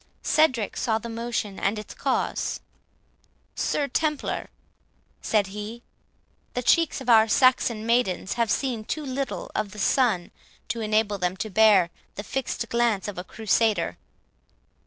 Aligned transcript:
Cedric 0.23 0.77
saw 0.77 0.97
the 0.97 1.09
motion 1.09 1.59
and 1.59 1.77
its 1.77 1.93
cause. 1.93 2.59
"Sir 3.53 3.87
Templar," 3.87 4.49
said 5.21 5.45
he, 5.53 5.83
"the 6.55 6.63
cheeks 6.63 7.01
of 7.01 7.07
our 7.07 7.27
Saxon 7.27 7.85
maidens 7.85 8.33
have 8.33 8.49
seen 8.49 8.83
too 8.83 9.05
little 9.05 9.51
of 9.53 9.73
the 9.73 9.77
sun 9.77 10.31
to 10.69 10.81
enable 10.81 11.19
them 11.19 11.37
to 11.37 11.51
bear 11.51 11.91
the 12.15 12.23
fixed 12.23 12.67
glance 12.69 13.07
of 13.07 13.19
a 13.19 13.23
crusader." 13.23 13.99